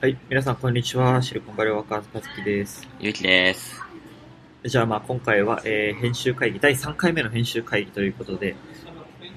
[0.00, 1.22] はい、皆さんこんにちは。
[1.22, 2.86] シリコンバレーワーカーズカズキです。
[3.00, 3.80] ゆうきです。
[4.64, 8.56] じゃあまあ今回は、えー編集会議、第3回目の編集会議ということで、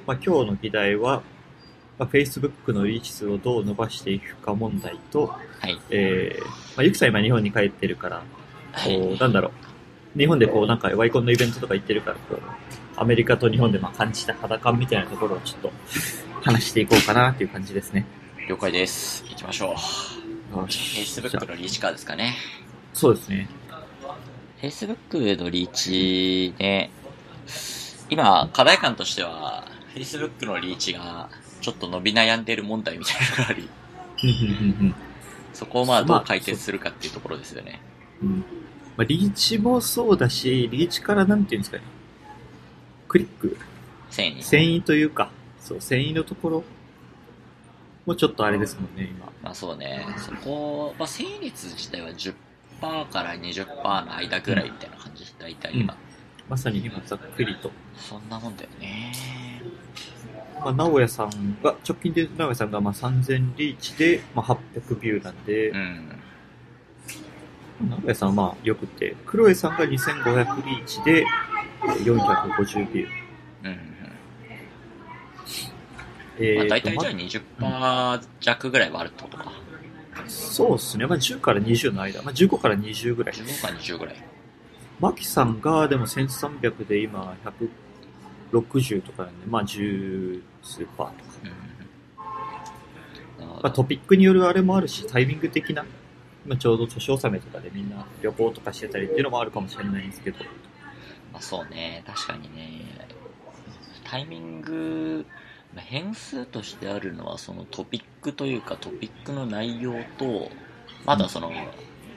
[0.05, 1.23] まあ、今日の議題は、
[1.97, 5.79] まあ、Facebook のリーチ数をどう伸ばしていくか問題と、はい。
[5.91, 8.23] えーまあ、ゆきさん今日本に帰ってるから、こ
[8.73, 8.97] はい。
[8.99, 9.51] う、なんだろ
[10.15, 12.41] う、日本でこうなんかワイコンのイベントとか行ってるから、こう、
[12.97, 15.71] アメリカと日本でまあ感じた肌感みたいなところをちょっと
[16.41, 18.05] 話していこうかなっていう感じですね。
[18.49, 19.23] 了解です。
[19.29, 20.18] 行きましょう。
[20.51, 22.35] よし Facebook のリーチカーですかね。
[22.93, 23.49] そうですね。
[24.61, 26.91] Facebook のリーチね、
[28.09, 29.65] 今、課題感としては、
[29.95, 31.29] Facebook のリーチが
[31.61, 33.69] ちょっと伸び悩んでる問題みたいなのがあり、
[35.53, 37.81] そこをまあまあどう解決するかっていうところですよね。
[38.21, 38.43] うん
[38.97, 41.83] まあ、リーチもそうだし、リーチからなんていうんですかね。
[43.07, 43.57] クリック、
[44.09, 44.43] 繊維。
[44.43, 45.31] 繊維というか、
[45.61, 46.63] そう、繊維のところ
[48.09, 49.31] もちょっとあれですもんね、今。
[49.43, 52.33] まあそうね、そこ、まあ成率自体は10%
[53.09, 55.25] から20%の間ぐらいみたいな感じ。
[55.37, 55.95] 大体今。
[56.49, 57.71] まさに今ざっくりと。
[57.95, 59.13] そんなもんだよね。
[60.59, 66.19] まあ、直哉さんが、直近で直哉さんがまあ3000リーチで、まあ、800ビューなんでう、ん。
[67.89, 73.09] 直哉さんはまあよくて、黒江さんが2500リーチでえー450ビュー。
[73.63, 73.98] うんうん。
[76.39, 77.13] えーとまあ大体まじゃあ
[78.19, 79.51] 20%弱ぐらいはあるってことか。
[80.27, 81.07] そうですね。
[81.07, 82.21] まあ、10から20の間。
[82.21, 83.35] まあ、15から20ぐらい。
[83.35, 84.15] 15か20ぐらい。
[84.99, 87.35] マキさんがでも1300で今
[88.51, 91.29] 160とかなんで、まあ10数パーとか。
[93.39, 95.85] まあ、どトピックによるあれもあるし、タイミング的な、
[96.45, 100.37] まあ、ちょうど年納めとかでみんな旅行とかしてたりっていうのもあるかもしれないんですけど、
[101.31, 102.81] まあそうね、確かにね。
[104.03, 110.49] タイミング、まあ変数としてあるのはそのトピックというかトピックの内容と、
[111.05, 111.51] まだその、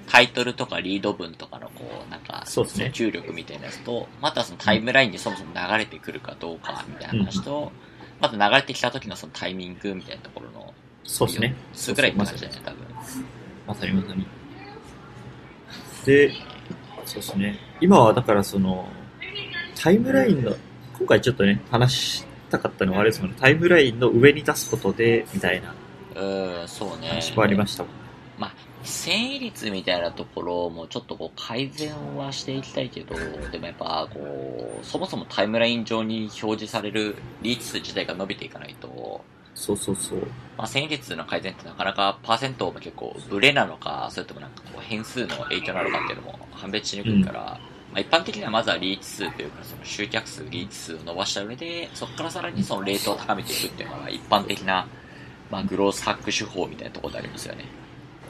[0.09, 7.73] タイトルとかリード文とかのこう、なんか、そうですね注力みたいなやつと、またそのタイムラインにそもそも流れてくるかどうかみたいな話と、
[8.21, 10.75] また流れてきた時のそのタイミングみたいなところの、
[11.05, 11.55] そうですね。
[11.73, 12.79] 数ぐらいって感じだよね、多分。
[13.67, 14.27] まさにまさに。
[16.05, 16.33] で、
[17.05, 17.59] そうですね。
[17.81, 18.89] 今はだからその、
[19.75, 20.57] タイムラインの、
[20.99, 25.75] 今回ちょっとね、話したかったのはあれですもんね、タイムラインの上に出すことで、みたいな
[26.15, 27.09] うん、そうね。
[27.09, 27.93] 話もありましたもん。
[28.39, 28.53] まあ、
[28.85, 33.15] 繊維率みたいなところもちょっとこう改善はしていきたいけど、
[33.51, 39.23] でもやっぱこう、そもそもタイムライン上に表示されるリーチ数自体が伸びていかないと、
[39.55, 40.19] そうそうそう。
[40.57, 47.61] まあ、繊維率の改善ってなかなかパーセントも結構ブレなのか、それともなんかこう変数の影響なのかっていうのも判別しにくいから、
[47.93, 54.89] まあ、一般的にはまずはリーチ数というかその集客数、リーチ数を伸ばした上で、そこからさらにそのレートを高めていくっていうのが一般的な、
[55.51, 57.67] まあ、グロースハック手法みたいなところでありますよね。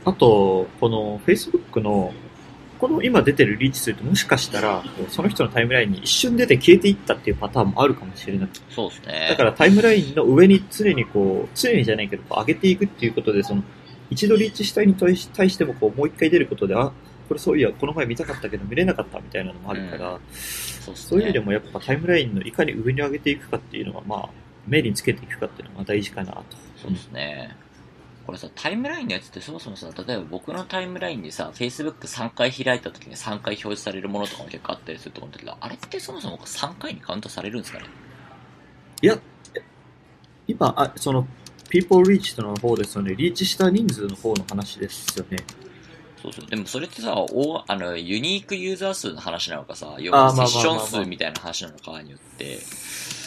[0.04, 2.12] あと、この Facebook の、
[2.80, 8.64] この今出てるリーチ数ってもしかしたら、その人のタイムラインに一瞬出て消えていったっていうパターンもあるかもしれなくて。
[8.70, 9.28] そうですね。
[9.30, 13.62] だからタイムラインの上に常にこう、常にじゃないけど、上げていくっていうことで、その、
[14.10, 16.90] 一度リーチしたいに対し対してもこう、もう一回出ることで、あ、
[17.32, 21.08] これそういや、この前見たかったけど見れなかったみたいなのもあるから、そうですね。
[21.08, 24.28] そういう意味でもやっぱタイムラインのいかに上に上げていくかっていうのは、まあ、
[24.66, 26.44] 目につけていくかっていうのが大事かなと。
[26.76, 27.56] そうですね。
[28.26, 37.86] これさ、タイムラインのやつってそもそもさ、例えば僕のタイムラインにさ、Facebook3 回開いた時に3回表示されるものとかも結構あったりすると思うんだけど、あれってそもそも3回にカウントされるんですかね？
[39.00, 39.18] いや、
[40.46, 41.26] 今、あその、
[41.68, 43.14] people reached の方ですよね。
[43.16, 45.38] リーチした人数の方の話ですよね。
[46.22, 46.46] そうそう。
[46.46, 52.58] でもそれってさ、おあの、ユニークユーザー数の話なのかさ、要はセッション数みたいな話なのかによって、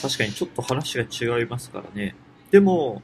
[0.02, 2.16] 確かにちょっと話が違いますからね。
[2.52, 3.02] でも、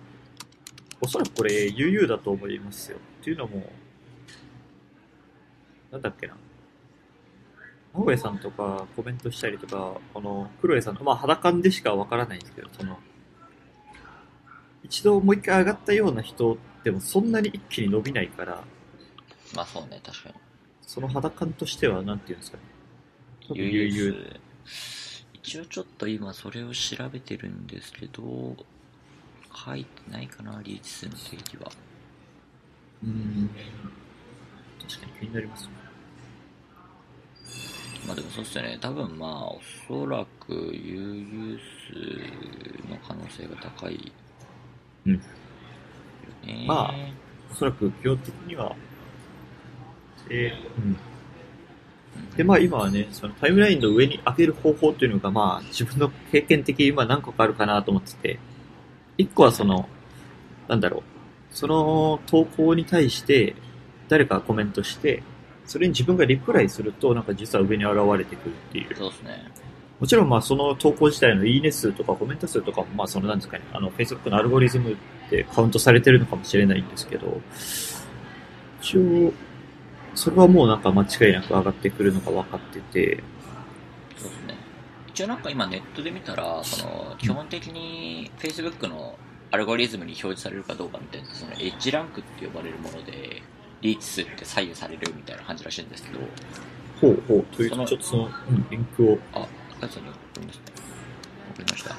[1.01, 2.97] おそらくこれ UU だと思いますよ。
[3.21, 3.69] っていうのも、
[5.91, 6.37] なんだっけな。
[7.93, 12.97] 直江さんとかコメントしたりとか、この黒江さんの、まあ肌感でしかわからないんですけど、その、
[14.83, 18.63] 一度もう一回上がったような人でもそんなに一気に伸びないから、
[19.55, 20.35] まあそうね、確かに。
[20.81, 22.63] その肌感としては、なんていうんですかね。
[23.47, 24.13] 多分 UU
[24.65, 25.21] 数。
[25.33, 28.55] 一応ちょっと今それを調べてるんですけど、
[29.53, 31.71] 書いてないかな、リーチ数の定義は。
[33.03, 33.49] うん。
[34.87, 35.71] 確かに気になりますね。
[38.07, 38.77] まあでもそうっすよね。
[38.81, 44.11] 多分まあ、おそらく UU 数の可能性が高い。
[45.05, 45.19] うんよ
[46.43, 46.65] ね。
[46.67, 46.93] まあ
[47.51, 48.75] おそらく基本的には、
[50.31, 50.97] えーうん。
[52.35, 58.39] で、まあ今はね、そのタイムラインの上に上げる方法っていうのが、まあ自分の経験的に今何個かあるかなと思ってて、
[59.17, 59.87] 一個はその、
[60.67, 61.03] なんだろう、
[61.51, 63.55] その投稿に対して、
[64.07, 65.23] 誰かがコメントして、
[65.65, 68.95] それに自分がリプライすると、なんか実は上に現れてくるっていう。
[68.95, 69.51] そうですね。
[69.99, 74.97] もちろんまあその投稿自体のいいね数とかコメント数とかもまあそのなんですかね、あの Facebook のアルゴリズム
[75.29, 77.39] でカウントされてるのかもしれないんですけど、
[78.81, 79.31] 一応、
[80.15, 83.23] それはもうなんか間違いなく上がってくるのが分かってて、
[84.17, 84.55] そうですね。
[85.07, 89.17] 一応なんか今ネットで見たら、その、基本的に Facebook の
[89.51, 93.41] アルゴリズムに表示されるかどうかみたいな、そのエッジランクって呼ばれるもので、
[93.81, 96.19] リーチ数って左右されるみたいな感じらしいんですけど、
[97.01, 99.47] ほうほう、というそのちょっとその、うん、リンクを、あ、
[99.77, 100.63] 赤井さんに送りますね。
[101.55, 101.95] 送りました。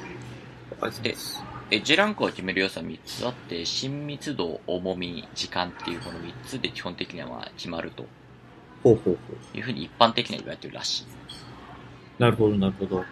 [0.81, 8.05] あエッジランクを決める要素は3つあって、親密度、重み、時間っていうこの3つで基本的にはまあ決まると
[8.83, 9.57] ほうほうほう。
[9.57, 11.05] いうふうに一般的には言われてるらしい。
[12.19, 13.05] なるほど、なるほど。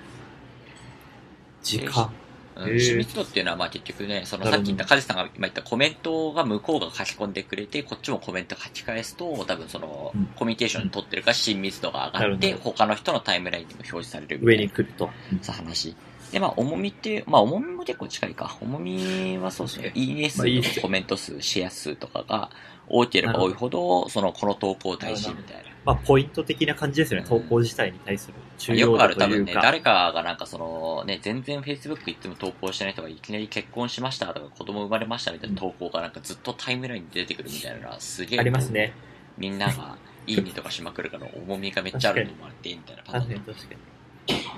[1.63, 2.05] 時間。
[2.05, 2.21] うん
[2.63, 15.09] 親密度っていうのはまあ結局ね、そのさっき言ったカジさんが今言ったコメントが向こうが書き込んでくれて、こっちもコメント書き返すと、多分そのうんコミュニケーション取ってるから親密度が上がって、他の人のタイムラインにも表示されるみた上いなに来ると。
[15.41, 15.97] さ話。
[16.33, 18.57] で、まあ、重みって、まあ、重みも結構近いか。
[18.61, 19.93] 重みはそうですね。
[19.95, 22.51] いいね数とかコメント数、シェア数とかが
[22.89, 25.71] 多ければ多いほど、その、この投稿大事みたいな。
[25.85, 27.27] まあ、ポイント的な感じですよね。
[27.27, 29.55] 投稿自体に対する重よ要度くある多分ね。
[29.55, 38.41] 誰かがなんかその、ね、全然 Facebook いつも投稿してない人がいきなり結婚しましたとか子供生まれましたみたいな投稿がなんかずっとタイムラインに出てくるみたいなのはすげえ。
[38.41, 38.71] あります。
[38.71, 38.93] ね。
[39.39, 39.97] みんなが
[40.27, 43.57] いいねとかしまくるから重みがめっちゃあると思われて、みたいな感じ確かに。
[43.57, 43.75] 確か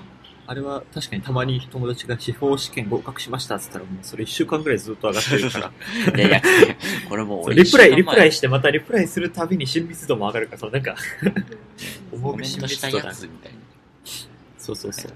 [0.01, 0.12] に。
[0.45, 5.71] あれは確かにたまに友達が司法試験合格しましたって言ったらもうそれ一週間ぐらいずっと上がってるから。
[6.15, 6.41] で、いや、
[7.07, 10.95] これもうリプライ、リプライししてまたリプライするたびに親密度も上がるから、そうなんか、
[12.11, 13.13] 重み親密度だ。
[13.13, 15.11] そうそうそう。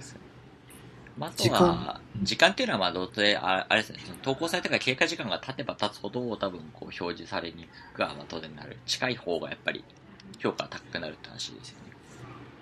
[1.17, 8.77] まあ、あと時は間、時間っていうのはまあ、どうせ、ああれですね、投稿されてから経過時間が経てば経つほど、多分こう表示されにくくはまあ当然なる。
[8.85, 9.83] 近い方がやっぱり
[10.39, 11.86] 評価が高くなるって話ですよね。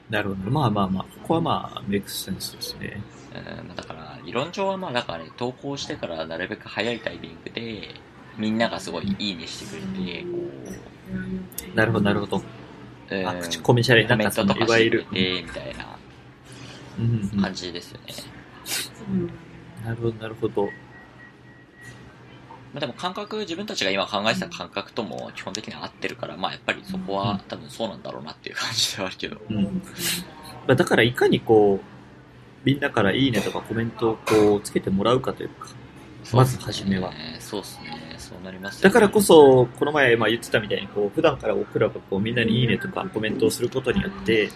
[0.10, 0.52] なるほど。
[0.52, 3.02] まあまあまあ、ここはまあ、メイクセンスですね。
[3.34, 7.96] うん、まあだから、理論上はまあ、だからね、投稿してからなるべく早いタイミングで、
[8.38, 10.28] みんながすごいいいねしてくれて、こ
[11.74, 12.38] なるほど、なるほど。
[12.38, 12.42] う、
[13.16, 15.98] うんあ、口コミシャレ、コなんかとかいわゆるみたいな
[16.98, 18.14] うんうん感じですよね。
[19.84, 20.70] なるほど、なるほど。
[22.76, 29.38] まあでも感覚、自分たちが今考えてた感覚とも基本的には合ってるから、まあやっぱりそこは多分そうなんだろうなっていう感じではあるけど。
[29.50, 29.64] うん。
[29.64, 31.86] まあ、だからいかにこう、
[32.66, 35.70] みんなからいいねとかコメントをこう、つけてもらうかというか。
[36.34, 38.16] まず初めはそうですね。
[38.18, 44.50] そうなりますよねだからこそ、この前まあ言ってたみたいに、こう、普段から僕らがこう、みんなにいいねとかコメントをすることによって、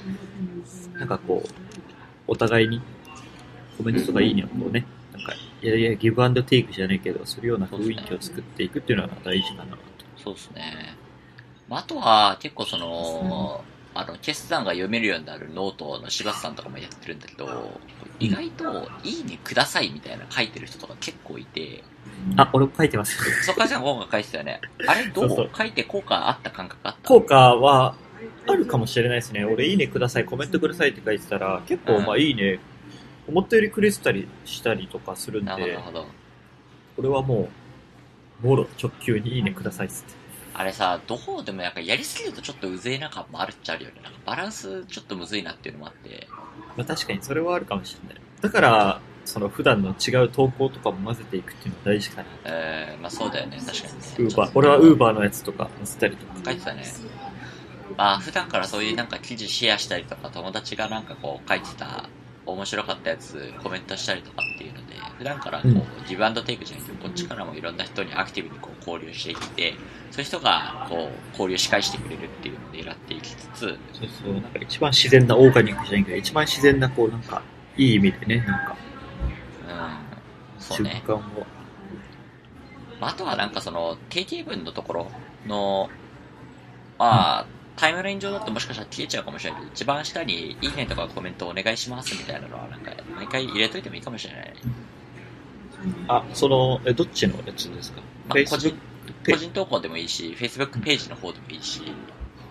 [0.95, 1.49] なんかこう、
[2.27, 2.81] お互いに
[3.77, 9.77] コメントとかいいねをこうね、なんか、いやいや、ギブアンドテイクじゃないけど、するような雰囲気を作っていくっていうのは大事かなと。
[10.17, 10.95] そうですね。
[11.67, 13.63] まああとは結構その、
[13.93, 17.79] あの、決算が読めるようになるノートの柴田さんとかもやってるんだけど、
[18.19, 21.83] 意外と、いいねくださいみたいな書いてる人とか結構いて、
[22.37, 23.17] あ、俺も書いてます。
[23.43, 24.61] そこから今回書いてたよね。
[24.87, 25.29] あれどう？
[25.29, 27.07] そう書いて効果あった感覚あった？
[27.07, 27.95] 効果は
[28.47, 29.43] あるかもしれないですね。
[29.45, 32.59] 俺、いいねください、コメントくださいって書いてたら、結構、うんまあ、いいね、
[33.29, 36.05] 思ったよりくれてたりしたりとかするんなるほど、なでる、ほど。
[36.95, 37.49] これはも
[38.43, 40.13] う、もろ直球にいいねくださいっつって。
[40.53, 44.01] あれさ、どうでもなんかやりすぎるとちょっとうぜえな感もあるっちゃあるよね。
[44.03, 46.27] なんかバランスちょっとむずいなっていうのもあって。
[46.75, 48.21] まあ、確かにそれはあるかもしれない。
[48.41, 52.27] だから、その普段の違う投稿とかも混ぜていくっていうのは大事かな。
[52.45, 53.99] えー、まあそうだよね、確かにね。
[54.17, 56.33] ウーバー、俺はウーバーのやつとか載せたりとか。
[56.45, 56.83] 書いてたね。
[57.95, 62.09] まあ普段からそういうなんか記事シェアしたりとか、友達がなんかこう書いてた
[62.51, 65.83] 面白かったやつコメントしたりとかっていうので、普段からこう、うん。
[66.07, 69.73] ギブアンドテイクじゃなくて、こっちからもいろんな人にアクティブにこう交流していって、
[70.11, 73.77] そういう人がこう交流し返してくれるっていうのを狙っていきつつ、そう
[74.23, 77.41] そう、なんか一番自然なオーガニックじゃないけど、一番自然な、こう、なんか、
[77.77, 78.75] いい意味でね、なんか、
[79.67, 81.03] うん、そう瞬ね。
[83.01, 85.11] あ、あとはなんかその定型文のところ
[85.47, 85.89] の、
[86.97, 87.45] まあ、
[87.79, 94.55] タイムライン上だともしかしたら消えちゃうかもしれないけど、一番下にいいねとかコメントお願いしますみたいなのはなんか毎回入れといてもいいかもしれないね。
[96.09, 98.01] あ、その、え、どっちのやつですか？
[98.27, 98.75] まあ個人
[99.25, 101.81] 個人投稿でもいいし、Facebook ページの方でもいいし、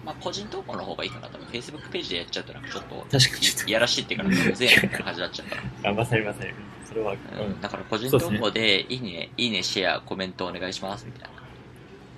[0.04, 1.28] まあ個人投稿の方がいいかな。
[1.28, 5.62] 多分 Facebook ページでやっちゃうとなんかちょっと、確かにいやらしいっていうかなんかうぜえなみたいな感じになっちゃうから。
[5.62, 6.50] と、あ、まさにまさに。
[6.88, 7.60] それは、ううんん。
[7.60, 11.30] だから個人投稿で、いいね、いいね、シェア、コメントお願いしますみたい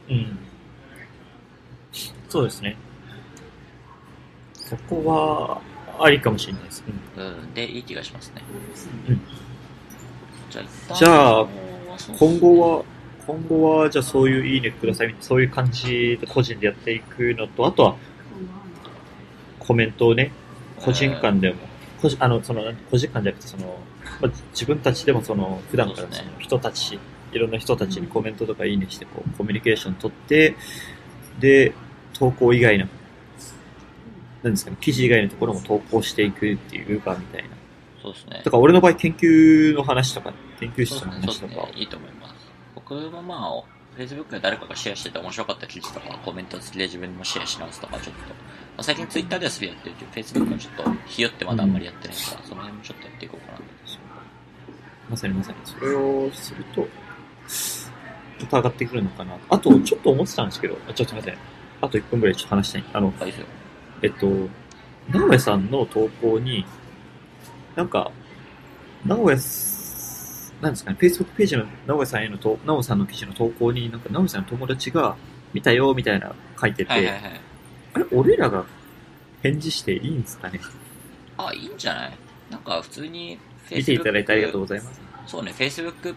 [0.08, 0.14] な。
[0.14, 0.38] うん。
[2.28, 2.76] そうですね。
[4.70, 5.60] そこは、
[6.02, 6.84] ありかもしれないです。
[7.16, 8.42] うんうん、で、いい気がしますね。
[9.08, 9.20] うん
[10.50, 11.46] じゃあ、
[12.18, 12.84] 今後は、
[13.24, 17.96] 今後は、じゃあそういういいねください、そういう感じで個人でやっていくのと、あとは、
[19.60, 20.32] コメントをね、
[20.80, 21.56] 個人間でも、
[22.02, 23.78] 個人あの、その、個人間じゃなくて、その、
[24.20, 26.98] まあ、自分たちでもその、普段からその人たち、
[27.32, 30.56] いろんな人たちにコメントとかいいねして、こう、コミュニケーション取って、
[31.38, 31.72] で、
[32.14, 32.88] 投稿以外の、
[34.42, 37.48] なんですかね、記事以外のところも投稿していくっていうか、みたいな。
[38.02, 38.50] そうですねだ。
[38.50, 41.72] から俺の場合研究の話とか、研究室の話とかですね。
[41.76, 42.34] いいと思います。
[42.74, 48.34] 僕もまあ、Facebook で誰かがシェアしてて面白かった記事とか、コメント付きで自分もシェアし直すとか、ちょっと、ま
[48.78, 53.58] あ、最近 Twitter ではすぐやってるけど、Facebook はちょっと、ひよってまだあんまりやってないから、その辺もちょっとやっていこうかな。
[55.10, 55.56] まさにまさに。
[55.64, 56.86] それをすると、
[58.40, 59.36] ちょっと上がってくるのかな。
[59.50, 61.38] あと、ちょっと思ってたんですけど、あちょっと待って、
[61.82, 62.84] あと1分ぐらいちょっと話したい。
[62.92, 63.46] あの、あ、いいですよ。
[64.02, 64.48] えっと、
[65.10, 66.64] 直江さんの投稿に、
[67.76, 68.10] なんか、
[69.06, 75.16] 直江す、なんですかね、Facebook ページの直江さんへのと、直江さんの記事の投稿に、なんか直江さんの友達が
[75.52, 77.40] 見たよ、みたいな書いてて、はいはいはい。
[77.94, 78.64] あれ、俺らが
[79.42, 80.60] 返事していいんですかね？
[81.38, 82.12] あ、いいんじゃない？
[82.50, 83.38] なんか普通に
[83.68, 85.00] Facebook、見ていただいてありがとうございます。
[85.26, 86.14] そうね、Facebook、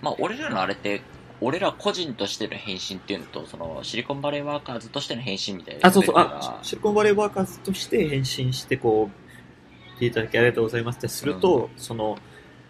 [0.00, 1.02] まあ、俺らのあれって、
[1.44, 5.86] 俺ら個人としての返信っていうのと、その、シリコンバレーワーカーズとしての返信みたいな。
[5.86, 12.18] あ、そうそう、あ、シリコンバレーワーカーズとして返信して、こう、見ていただきありがとうございますってすると、その、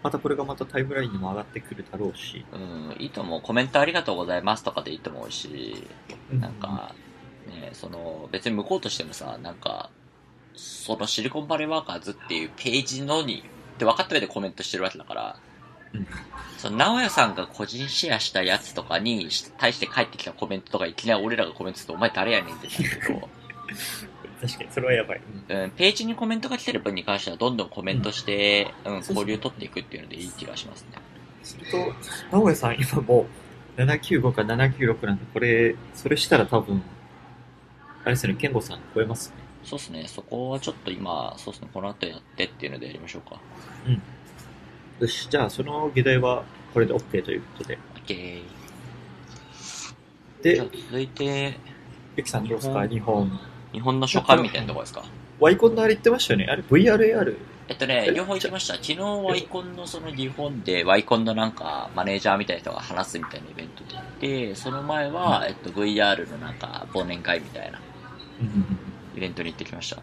[0.03, 3.41] またこれがまたタイムラインにも上がってくるだろうし、うん、いいと思う。
[3.41, 5.87] コメントありがとうございますとかでいいと思うし、
[6.31, 6.93] なんか、
[7.47, 9.89] ね、その、別に向こうとしてもさ、なんか、
[10.53, 13.43] そのシリコンバレーワーカーズっていうページのに、
[13.75, 15.39] って分かった上でコメントしてるわけだから、
[15.97, 16.07] うん
[16.57, 23.29] その、直哉さんが個人シェアしたやつとかに対して返ってきたコメントとかいきなり俺らがコメントすると、お前誰やねんってなるけど、
[24.41, 25.21] 確かに、それはやばい。
[25.49, 30.89] うん、ページにコメントが来てる分に関してはどんどんコメントして、うん、そうそう交流取っていくっていうのでいい気がしますね。
[31.43, 31.77] すると、
[32.31, 33.27] 直江さん今も
[33.77, 36.81] う795か796なんで、これ、それしたら多分、
[38.03, 39.35] あれですよね、健吾さん超えますね。
[39.63, 43.39] そうですね、そこはちょっと今、そうですね、この後やってっていうのでやりましょうか。
[44.99, 47.77] よし、じゃあその議題はこれで OK ということで。
[48.05, 48.41] OK。
[50.41, 51.57] でじゃあ、続いて、
[52.15, 52.87] ゆきさんどうですか？
[52.87, 53.39] 日本。
[53.73, 55.03] 日本の書簡みたいなとこですか？
[55.39, 57.35] ワイコンのあれ言ってましたよねあれ ?VRAR?
[57.67, 58.75] えっとね、両方行きました。
[58.75, 67.81] 昨日ワイコンのその日本でワイコンのなんかマネージャーみたいな人が話すみたいなイベントで行って、その前は、えっと VR のなんか忘年会みたいな
[69.17, 69.97] イベントに行ってきました。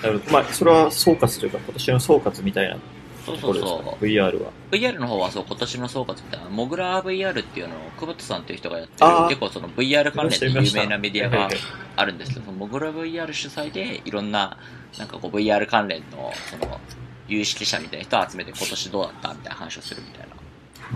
[0.00, 0.32] なるほど。
[0.32, 2.78] まあ、それは総括というか、今年の総括みたいな
[3.24, 4.06] そうそうそろですか？
[4.06, 4.12] ね。
[4.12, 4.50] VR は。
[4.70, 4.74] う。
[4.74, 11.48] VR の方はそう、今年の総括みたいな、モグラ VR っていうのを、久保田さんっていう人がやってる結構その VR 関連で有名なメディアが
[11.96, 14.56] あるんですけど、そのモグラ VR 主催で、いろんな、
[14.98, 16.80] なんかこう VR 関連の、その、
[17.28, 20.34] 有識者みたいな人を集めて今年どうだったみたいな話をするみたいな。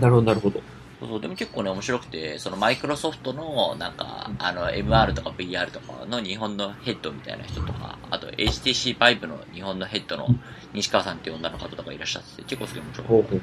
[0.01, 0.61] なるほど、なるほど。
[0.99, 10.27] そうそう、でも結構ね、面白くて、そのマイクロソフトの、なんか、あの、MR とか VR とかの日本のヘッドみたいな人とか、あと HTC Vive の日本のヘッドの
[10.73, 13.37] 西川さんっていう女の方とかいらっしゃってて、結構すげえ面白かっほうほうほ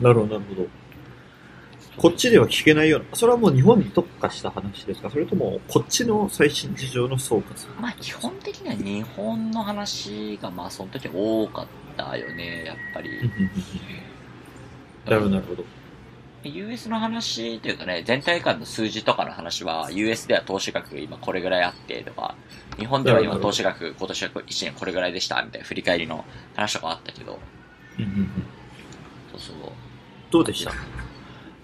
[0.00, 0.02] う。
[0.02, 0.68] なるほど、なるほど。
[1.98, 5.10] こっちでは聞けないような、それはもう日本に特化した話ですか？
[5.10, 7.42] それとも、こっちの最新事情の総括？
[7.74, 7.80] た。
[7.80, 13.10] まあ、基本的には日本の話が、まあ、その時多かったよね、やっぱり。
[15.06, 15.64] なるほど、なるほど。
[16.44, 22.36] US の話というかね、全体間の数字とかの話は、US では投資額が今これぐらいあってとか、
[22.78, 26.24] 日本では今投資額今年は1年これぐらいでしたみたいな振り返りの
[26.54, 27.38] 話とかあったけど、
[27.98, 28.28] うんうんうん。
[29.32, 29.56] そうそう。
[30.30, 30.72] どうでした？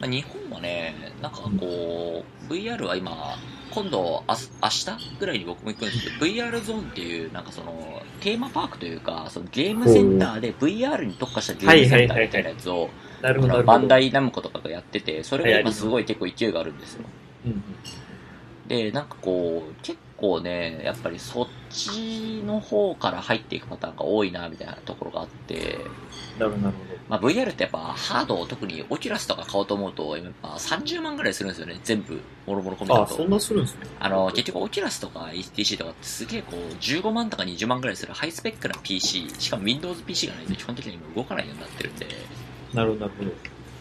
[0.01, 3.37] まあ、日本はね、なんかこう、VR は今、
[3.71, 13.63] 今度、あす明日ぐらいに僕も行くんですけど、VR ゾーンっていう、なんかその、テーマパークというか、そのゲームセンターで VR に特化したゲームセンターみたいなやつを、なるほど、なるほど。
[13.63, 17.05] バンダイナムコとかがやってて、それが今すごい結構勢いがあるんですよ。
[17.47, 17.63] うんうん
[18.73, 25.79] で、なんかこう、結構ね、やっぱりそっちの方から入っていくパターンが多いな、みたいなところがあって、
[26.39, 26.73] なるほど、
[27.09, 33.03] まあ、VR ってやっぱハードを特にオキュラスとか買おうと思うと、やっぱ30万ぐらいするんですよね、全部、もろもろ込みだと。
[33.03, 33.07] あ。
[33.07, 33.81] そんなするんですね。
[33.99, 42.07] あの、結局オキュラスとか HTC とかってすげえこう、15万とか20万ぐらいするハイスペックな PC、しかも Windows PC がないと基本的に今動かないようになってるんで、
[42.75, 43.31] なるほど、なるほど。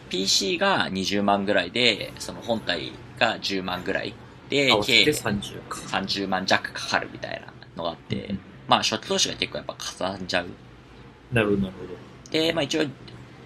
[0.10, 4.14] PC が20万ぐらいで、その本体が10万ぐらい
[4.50, 5.80] で計30か。
[5.80, 8.40] 30万弱かかるみたいなのがあって、うん
[8.72, 10.48] まあ初期投資が結構やっぱかさんじゃう。
[11.34, 12.32] なるほど、なるほど。
[12.32, 12.86] で、まあ一応、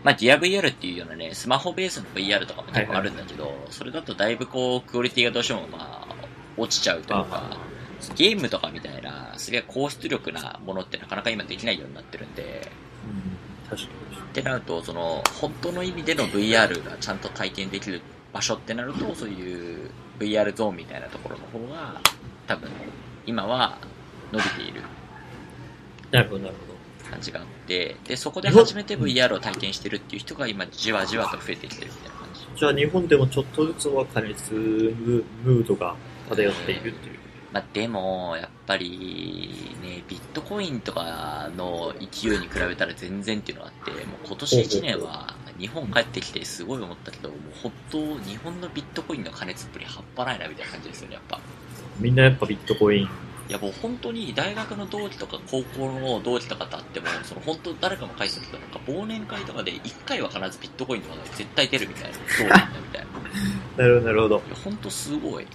[0.03, 6.15] まあ DiaVR っていうようなね、スマホベースの VR とかも結構あるんだけど、それだとだいぶこう、クオリティがどうしてもまあ、
[6.57, 7.57] 落ちちゃうというか、
[8.15, 12.71] ゲームとかみたいな、すげえ高出力なものってなかなか今できないようになってるんで、
[13.07, 14.04] うん、確かに。
[14.41, 18.01] ってなると、その、本当の意味での VR がちゃんと体験できる
[18.33, 19.89] 場所ってなると、そういう
[20.19, 22.01] VR ゾーンみたいなところの方が、
[22.45, 22.69] 多分、
[23.25, 23.77] 今は
[24.33, 24.81] 伸びている
[26.11, 27.09] なるほど、なるほど。
[27.09, 32.59] 感じがあって、で、そこで初めて VR を体験してるっていう人が今、じわじわと増えてきてるみたいな感じ。
[32.59, 35.95] じゃあ日本でもちょっとずつは加熱ムードが
[36.29, 37.24] 漂っているっていう。
[37.55, 51.39] まあ、でも、やっぱり、ね、ビットコインとかの勢いに比べたら全然っていうのがあって、もう今年1年は日本帰ってきてすごい思ったけど、もう本当、日本のビットコインの加熱っぷり半端ないなみたいな感じですよね、やっぱ。
[51.97, 53.09] みんなやっぱビットコイン。
[53.47, 62.17] いやもう本当に大学の同期とか高校の同期とかと会っても、その本当誰かも返したけど、なんか忘年会とかで1回は必ずビットコインとかで絶対出るみたいな。
[62.27, 63.07] そうなんだみたいな。
[63.07, 63.07] い
[63.79, 64.35] なるほど、なるほど。
[64.35, 65.47] や本当すごい。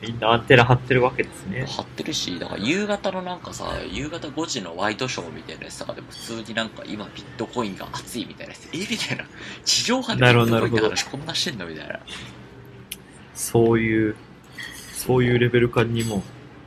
[0.00, 1.66] みんなアンテナ張ってるわけですね。
[1.66, 9.24] 張ってるし、だから夕方のなんかさ、夕方5時のワイドショーみたいなやつとかでも普通になんか今ビットコインが熱いみたいなやつ、えみたいな。
[9.64, 11.98] 地上波でビットコインってなる話こんなしてんのみたいな。
[13.34, 14.14] そういう、
[14.92, 16.22] そういうレベル感にも。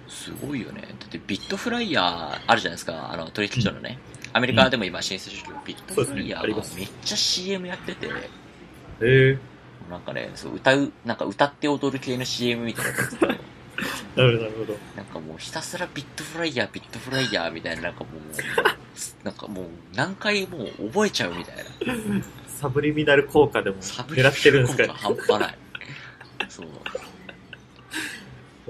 [0.09, 0.81] すごいよね。
[0.81, 3.97] だってビットフライヤーあるじゃないですか、あの取引所のね。
[4.33, 8.09] アメリカでも今進出してるビットフライヤーがめっちゃ CM やってて、
[9.01, 9.37] え
[9.91, 13.13] なんかね、そう歌う、なんか歌って踊る系の CM みたいなやつ
[14.15, 14.77] なるほど、なるほど。
[14.95, 21.63] なんかもうひたすらビットフライヤー、ビットフライヤーみたいな、なんかもう、なんかもう何回もう覚えちゃうみたいな。
[22.47, 24.83] サブリミナル効果でも狙ってるんですか？
[24.83, 25.57] ね効果半端ない。
[26.49, 26.67] そう。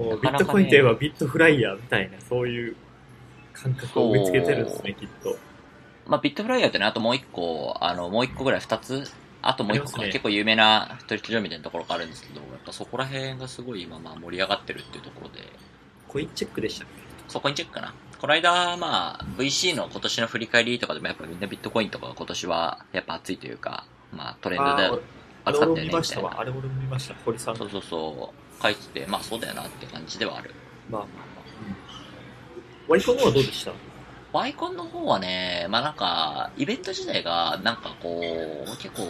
[0.02, 2.76] もうビットコインといえばビットフライヤーみたいな、そういう
[3.52, 5.36] 感覚を植え付けてるんですね、きっと。
[6.06, 9.04] まあ、ビットフライヤーってね、あともう一個、あの、もう一個ぐらい二つ、
[9.42, 15.42] あともう一個ね結構有名な取引所みたいなところがあるんですけど、やっぱそこら辺がすごい今まあ盛り上がってるっていうところで、
[16.08, 16.88] コインチェックでしたっ
[17.28, 17.94] そこにチェックかな。
[18.20, 25.02] この間、まあ、VC の今年の振り返りとかでもやっぱみんなビットコインとかが今年はやっぱ熱いというか、まあトレンドで
[25.44, 26.40] 扱ってるねみたいな見ましたわ。。
[26.40, 27.14] あれ俺も見ました。
[27.24, 27.60] 堀さんの。
[27.60, 30.54] そうそうそう、書いてて、まあそうだよなって感じではある。
[30.88, 31.42] まあまあまあ。
[32.88, 33.72] ワイコンの方はどうでした？
[34.32, 39.02] ワイコンの方はね、まあなんか、イベント自体が、なんかこう、結構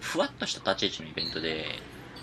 [0.00, 1.78] ふ、ふわっとした立ち位置のイベントで、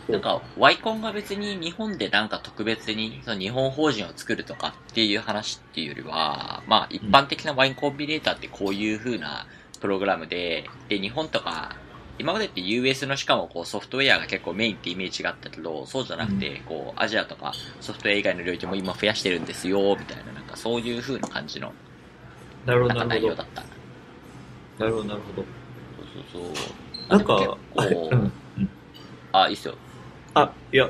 [0.10, 9.48] なんか、ワイコンが別に日本でなんか特別に、その日本法人を作るとかっていう話っていうよりは、まあ一般的なワインコンビネーターってこういう風な
[9.80, 11.76] プログラムで、で、日本とか、
[12.18, 21.74] 今までって US のしかもこうソフトウェアが結構メインってイメージがあったけど、そうじゃなくて、こう、アジアとかソフトウェア以外の領域も今増やしてるんですよ、みたいな、なんかそういう風な感じの、
[22.66, 23.44] なるほど、な内容だ。
[23.44, 23.64] った。
[24.84, 25.46] なるほど、なるほど。
[26.14, 26.62] そうそうそ
[27.10, 27.18] う。
[27.18, 28.20] なんか、あうん。
[28.22, 28.32] うん
[29.32, 29.76] あ、いいっすよ。
[30.34, 30.90] あ、いや、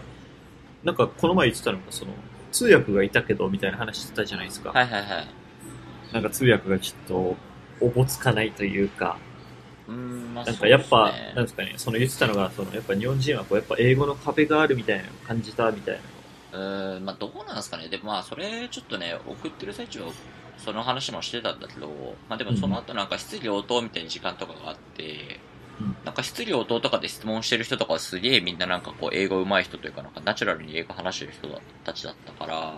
[0.83, 2.11] なんかこの前言ってたのが、その、
[2.51, 4.69] 通訳がいたけど、みたいな話してたじゃないですか。
[4.69, 5.27] はいはいはい。
[6.13, 7.35] なんか通訳がちょっと、
[7.81, 9.17] おぼつかないというか、
[9.87, 16.95] うーん、まあ、なんかやっぱ、そうですねなんですかね、その言ってたのが、その、やっぱ日本人はこう、やっぱ英語の壁があるみたいなのを感じたみたいなの。
[16.95, 17.89] うーん、まあどうなんですかね。
[17.89, 20.11] でもまあそれちょっとね、送ってる最中は
[20.57, 25.39] その話もしてたんだけど、まあでもその後なんか質疑応答みたいな時間とかがあって、
[25.79, 25.95] うん。
[26.05, 31.49] なんか質疑応答とかで質問してる人とかはすげえみんななんかこう英語上手い人というかなんかナチュラルに英語話してる人
[31.83, 32.73] たちだったから、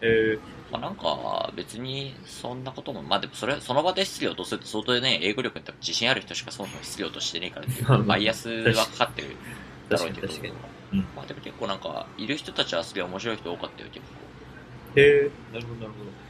[0.00, 0.38] え
[0.70, 9.36] まあなんか別にそんなことも、まあでもそれ、その場で質疑応答すると相当ね、英語力に多分自信ある人しかそもそも質疑応答してねえからっていう バイアスはかかってる
[9.88, 10.28] だろうけど。
[10.92, 10.98] うん。
[11.16, 14.12] まあでも結構なんか、いる人たちはすげえ面白い人多かったよ、結構。
[14.96, 16.23] ー、えー、なるほど、なるほそう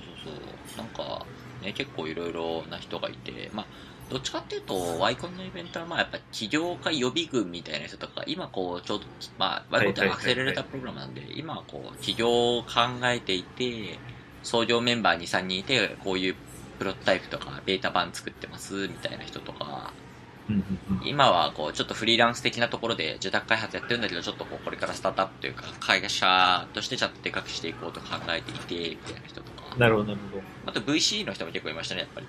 [0.00, 0.78] そうそう。
[0.78, 1.28] なんか、
[1.60, 3.66] ね、結構いろいろな人がいて、まあ、
[4.08, 9.06] どっちかっていうと、ワイコンのイベントは、まあやっぱ起業家予備軍みたいな人とか、今こう、ちょうど、
[9.38, 14.04] まあ、ワイコンってアクセレレータープログラムなんで、今はこう、起業を考えていて、
[14.42, 16.34] 創業メンバー2、3人いて、こういう
[16.78, 20.03] プロトタイプとか、ベータ版作ってます、みたいな人とか、ど。
[20.48, 21.06] うんうんうん。
[21.06, 29.76] 今はこう、ちょっとフリーランス的なところで受託開発やってるんだけど、ちょっとこう、これからスタートアップというか、会社としてちゃんとでかくしていこうと考えていて、みたいな人とか。
[29.76, 30.42] なるほど、なるほど。
[30.66, 32.26] あと VC の人も結構いましたね、やっぱり。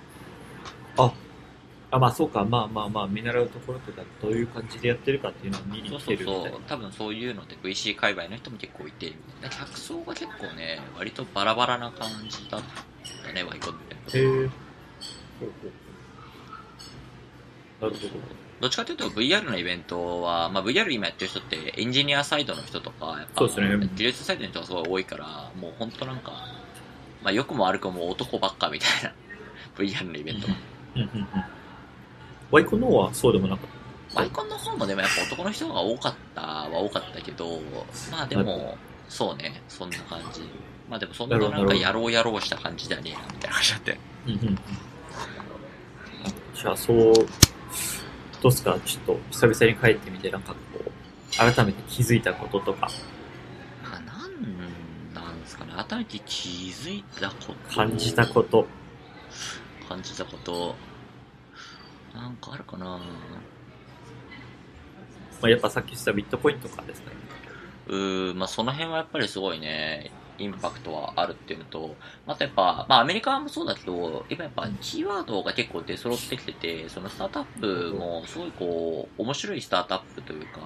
[0.98, 1.12] あ、
[1.90, 6.58] あ、まあそうか、まあまあまあ、見習うところとか、どういう感じでやってるかっていうのを見にそう来そうそてるみたいうな。。
[6.66, 9.12] 多分そういうので VC 界隈の人も結構いて、
[9.50, 12.62] 客層が結構ね、割とバラバラな感じだっ
[13.24, 13.76] たね、ワイコンっ
[14.10, 14.18] て。
[14.18, 14.24] へえ。
[14.24, 14.48] ほうほう
[15.62, 15.85] ほう
[17.80, 18.08] なるほど。
[18.58, 26.32] どっちかというと VR のイベントは、まあ VR 今やってる人ってエンジニアサイドの人とか、やっぱ技術サイドの人がすごい多いから、もう本当なんか、
[27.22, 29.12] まあ良くも悪くも男ばっかみたいな
[29.76, 30.54] VR のイベントが。
[30.96, 31.26] うんうんうん。
[32.50, 33.68] ワイコンの方はそうでもなかっ
[34.14, 37.60] ワイコンの方もでもやっぱ男の人が多かったは多かったけど、
[38.10, 40.42] まあでも、そうね、そんな感じ。
[40.88, 43.92] まあでもそんななんかやろうやろうした感じだねみたいな感じだって。
[43.92, 43.98] た。
[44.26, 44.58] うんうんうん。
[46.54, 47.12] じゃあ、そう、
[48.46, 52.88] どうっすかちょっと、久々に帰ってみて、なんかこう、改めて気づいたこととか、
[53.82, 55.72] あなんなんですかね。
[55.72, 57.36] 改めて気づいたこ
[57.68, 57.74] と。
[57.74, 58.68] 感じたこと。
[59.88, 60.76] 感じたこと。
[62.14, 63.00] なんかあるかなま
[65.42, 67.16] あ、やっぱさっき言ったビットコインとかですかね。
[67.88, 71.96] うーまあその辺はやっぱりすごいね、インパクトはあるっていうのと、
[72.26, 80.60] またやっぱ、まあアメリカもそうだけど、今やっぱキーワードが結構出揃ってきてて、そのスタートアップもすごいこう、面白いスタートアップというか、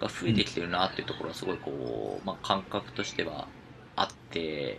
[0.00, 3.48] が増えてきてるなっていうところはすごいこう、まあ感覚としては
[3.96, 4.78] あって、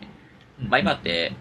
[0.59, 1.33] まあ今って、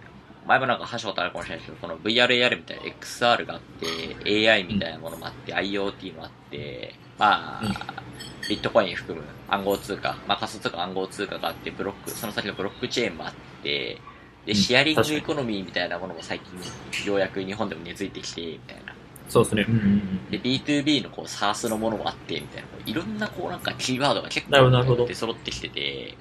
[0.47, 8.02] 前もなんか話したことあるかもしれないですけど、この VRAR みたいな XR があって、AI みたいなものもあって、IoT もあって、まあ、うん
[8.49, 13.99] ビットコイン含む暗号通貨、まあ仮想通貨暗号通貨があって、ブロック、その先のブロックチェーンもあって、
[14.47, 18.95] で、うんシェアリングエコノミーみたいなものも最近ようやく日本でも根付いてきて、みたいな。
[19.29, 19.67] そうですね。
[19.69, 22.69] うんうんうんで、B2B のこう SARS のものもあって、みたいな。
[22.69, 26.17] こういろんなこうなんかキーワードが結構出揃ってきてて、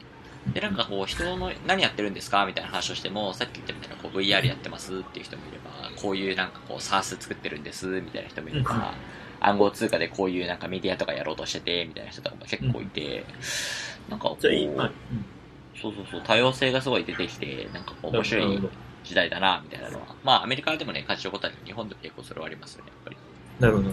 [0.54, 8.94] で、なんかこう人の何やってるんですかみたいな話をしても、さっき言ったみたいなこう VR やってますっていう人もいれば、こういうなんかこう SARS 作ってるんですみたいな人もいれば、
[9.42, 13.26] 暗号通貨でこういうなんかメディアとかやろうとしてて、みたいな人とかも結構いて、
[14.10, 18.70] なんかこう、そうそうそう、多様性がすごい出てきて、なんかこう面白い
[19.04, 20.16] 時代だな、みたいなのは。
[20.24, 23.18] まあアメリカでもね、感じることあるけど、日本でも結構それはありますよね、やっぱり。
[23.60, 23.90] なるほど。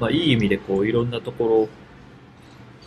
[0.00, 1.68] まあ、いい意味で、こう、いろんなところ、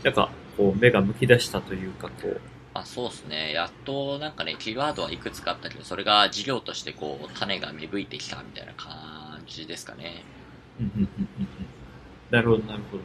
[0.04, 2.42] なんか、こう、目が向き出したというか、こう、
[2.74, 3.52] あそうですね。
[3.52, 10.24] やっとなんかね、キーワードはいくつかあったけど、それが事業としてこう、種が芽吹いてきたみたいな感じですかね。
[12.32, 13.04] なるほど、なるほど。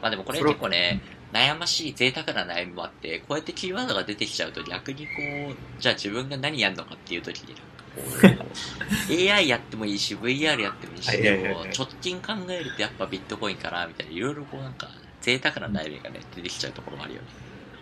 [0.00, 1.00] まあでもこれ結構ね、
[1.32, 5.12] 悩ましい贅沢な悩みもあって、こうやってキーワードが出てきちゃうと逆にこ
[5.52, 7.54] う、じゃあ自分が何やるのかっていう時に
[9.28, 14.88] AI やってもいいし、VR やってもいいし、でも直近考えるとやっぱビットコインかな、みたいな、いろいろこうなんか、
[15.20, 17.26] 贅沢な悩みがね、出てきちゃうところもあるよね。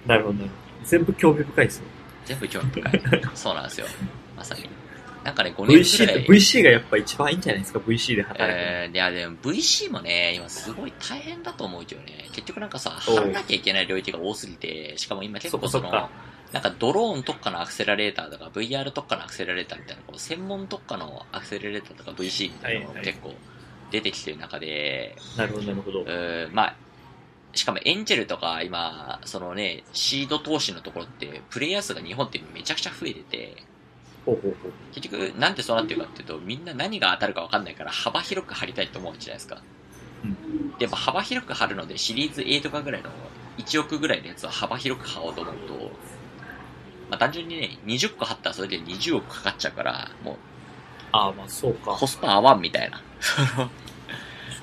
[0.06, 0.88] なるほど、なるほど。
[0.88, 1.84] 全部興味深いですよ。
[2.24, 3.22] 全部興味深い。
[3.34, 3.86] そうなんですよ。
[4.36, 4.68] まさに。
[5.26, 6.16] なんかね、5年ぐ VC らい。
[6.20, 6.32] って、。
[6.32, 8.70] VC がやっぱ一番いいんじゃないですか、VC で働いてる。
[8.70, 16.08] えー、いや、でも VC もね、今すごい大変だと思うけどね、結局なんかさ、貼らなきゃいけない領域が多すぎて、しかも今結構その、そ
[16.52, 23.12] なんかドローン特化のアクセラレーターとか VR 特化のアクセラレーターみたいな、こう専門特化のアクセラレーターとか VC みたいなのもはいはい。
[23.12, 23.34] 結構
[23.90, 26.04] 出てきてる中で、なるほど、なるほど。
[26.52, 26.76] まあ、
[27.52, 33.56] しかもエンジェルとか今、そのね、シード投資のところって、プレイヤー数が日本ってめちゃくちゃ増えてて、
[34.26, 34.72] ほうほうほう。
[34.92, 39.62] 結局、なんでそうなってるかっていうと、みんな何が当たるか分かんないから、幅広く貼りたいと思うじゃないですか。
[40.24, 43.08] うんでも幅広く貼るので、シリーズ A とかぐらいの
[43.56, 45.74] 1億ぐらいのやつは幅広く貼おうと思うと、
[47.08, 50.36] まあ単純にね、20個貼ったらそれで20億かかっちゃうから、もう
[51.12, 51.92] ああ、まあそうか。
[51.92, 53.00] コスパ合わんみたいな。
[53.20, 53.70] そ の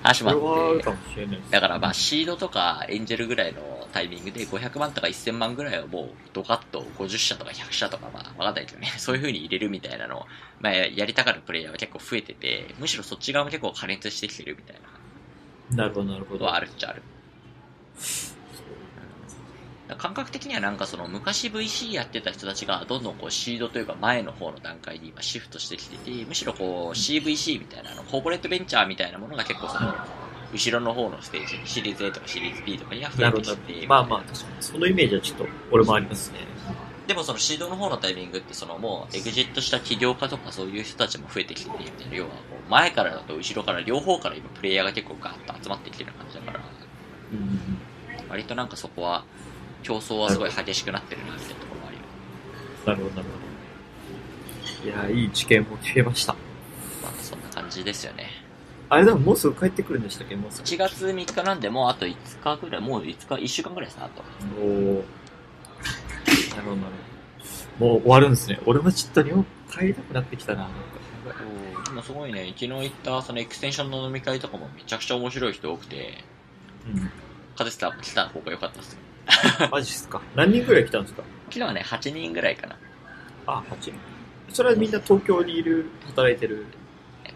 [0.04, 1.28] 話もああって。
[1.50, 10.26] だからまあシードとかエンジェルぐらいのタイミングで500万とか1000万ぐらいをもうドカッと50社とか100社とかまあわかんないけどね、 そういう風に入れるみたいなのを、
[10.60, 14.76] まあやりたがるプレイヤーは結構増えてて、むしろそっち側も結構加熱してきてるみたい
[15.72, 16.32] ななるほど、なるほど。
[16.32, 17.02] ことはあるっちゃある。
[17.98, 18.34] うん
[19.98, 29.94] 感覚的にはなんかその昔 VC やってた人たちがどんどんこうシードというか前の方の段階に今シフトしてきてて、むしろこう CVC みたいなあのコーポレートベンチャーみたいなものが結構その
[30.54, 33.88] 後ろの方のステージ、シリーズ A とかシリーズ B とかには増えてきて、。
[33.88, 34.56] まあまあ、確かに。
[34.62, 36.40] そのイメージはちょっと、俺もありますね。
[37.08, 42.36] でもそのシードの方のタイミングってそのもうエグジットした起業家とかそういう人たちも増えてきててみたいな、要はこ
[42.66, 46.60] う前からだと後ろから両方から今プレイヤーが結構ガーッと集まってきてる感じだから、
[47.34, 48.30] うん。
[48.30, 49.26] 割となんかそこは
[49.82, 52.08] 競争はすごい激しくなってるなみたいなところもあるよね。
[52.86, 53.30] なるほど、なるほ
[54.86, 54.90] ど。
[54.90, 56.34] いや、いい知見も聞けました。
[57.02, 58.43] まあそんな感じですよね。
[58.94, 60.36] あれでももうすぐ帰ってくるんでしたっけ？
[60.36, 60.68] もうすぐ。
[60.68, 64.24] 1月3日なんでもうあと5日ぐらい、もう5日、1週間ぐらいですね、あと。
[64.62, 65.04] おー
[66.52, 66.94] なるほど、なる
[67.80, 67.94] ほど。
[67.94, 68.60] もう終わるんですね。
[68.66, 70.62] 俺もちょっと日本帰りたくなってきたな。
[70.62, 70.78] なんか
[71.86, 76.24] でもすごいね、昨日行ったそのエクステンションの飲み会とかもめちゃくちゃ面白い人多くて、
[76.88, 77.10] うん。
[77.58, 79.00] カズさん来た方が良かったですよ。
[79.72, 80.22] マジっすか？
[80.36, 81.24] 何人ぐらい来たんですか？
[81.46, 82.78] 昨日はね、8人ぐらいかな。
[83.48, 83.94] あ、8人。
[84.50, 86.66] それはみんな東京にいる、働いてる。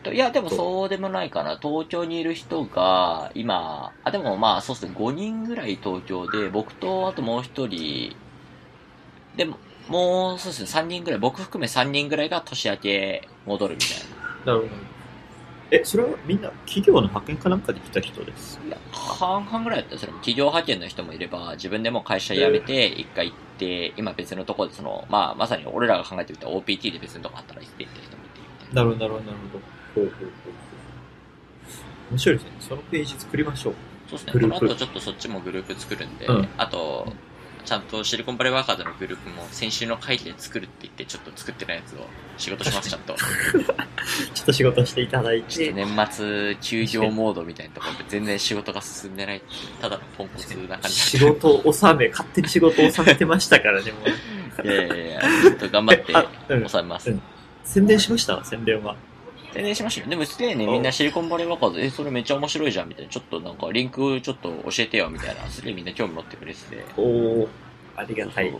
[0.10, 1.58] と、いや、でもそうでもないかな。
[1.62, 8.16] 東京にいる人が、今、あ、でもまあ、そうですね、5人ぐらい東京で、僕とあともう一人、
[9.36, 13.90] でも、もう、そうですね、3人ぐらい、僕含め3人ぐらいが年明け戻るみたい
[14.46, 14.54] な。
[14.54, 14.82] なるほど。
[15.70, 18.58] え、それはみんな企業の派遣かなんかで来た人です？
[18.66, 28.84] いや、半々ぐらいだったら、それも企業派遣の人もいれば、自分でも会社辞めて、一回行って、今別のところで、その、まあ、まさに俺らが考えてみた OPT で別のとこ働いてるって人もいて、みたいな。
[28.84, 29.64] なるほど、なるほど、なるほど。
[30.02, 30.30] ほうほうほう。
[32.12, 32.52] 面白いですね。
[32.62, 33.74] そのページ作りましょう。
[34.10, 34.34] そうですね。
[34.34, 37.12] この後ちょっとそっちもグループ作るんで、うんあと、
[37.66, 42.06] ちゃんとシリコンバレーワーカーズのグループも先週の会議で作るって言って、ちょっと作ってないやつを
[42.38, 43.14] 仕事します、ちゃんと。
[44.34, 49.42] ちょっと仕事していただいて、年末休業モードみたいなところで全然仕事が進んでない
[49.82, 54.08] ただのポンコツな感じ仕事を収め、勝手に仕事を収めてましたからね、もう。
[54.66, 57.10] いやいやいや、ちょっと頑張ってあうん収めます。
[57.10, 57.22] うん
[57.66, 58.42] 宣伝しました？
[58.46, 58.96] 宣伝は。
[59.54, 60.08] 宣伝しましたよ。
[60.08, 62.90] でもすげえね、みんなシリコンバレーワーカーズ、え、それめっちゃ面白いじゃん。
[62.90, 66.86] みたいな、ちょっとなんかリンクちょっと教えてよみたいな、すげえみんな興味持ってくれてて。
[66.98, 67.50] おお
[67.96, 68.52] ありがたい。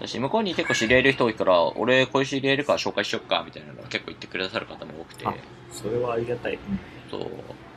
[0.00, 5.34] 私、向こうに結構知り合いいる人多いから、俺こういう知り合いいるから紹介しよっか、みたいなのを結構言ってくださる方も多くて、あ
[5.70, 6.58] それはありがたい。
[7.10, 7.20] そう。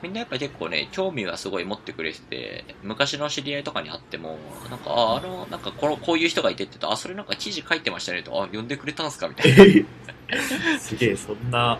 [0.01, 4.37] みんなやっぱ結構ね、興味はすごい持ってくれてて、昔の知り合いとかに会っても、
[4.69, 9.27] なんか、あ、あの、なんかこの、こういう人がいてって言うと、あ、それなんか記事書いてましたねと、あ、呼んでくれたんすか？
[9.27, 9.65] みたいな、
[10.79, 11.79] すげえ、そんな、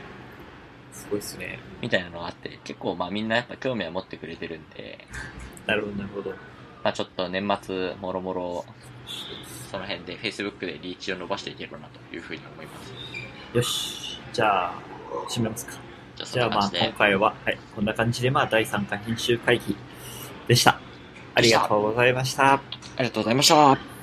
[0.98, 1.60] すごいっすね。
[1.82, 5.08] みたいなのがあって、結構まあみんなやっぱ興味は持ってくれてるんで、
[5.68, 6.32] なるほど、なるほど。
[6.84, 8.66] まあちょっと年末、もろもろ、
[9.72, 12.94] その辺で Facebook でリーチを伸ばしていければなというふうに思います。
[13.54, 14.20] よし。
[14.34, 14.74] じゃあ、
[15.30, 15.74] 締めますか。
[16.16, 19.76] じゃあそじゃあまあ、今、回は、はい、こんな感じで、まあ、第3回編集会議
[20.48, 20.80] でした。
[21.36, 22.54] ありがとうございました。
[22.54, 22.62] あ
[23.00, 23.97] りがとうございました。